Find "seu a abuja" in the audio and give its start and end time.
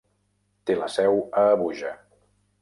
0.93-1.93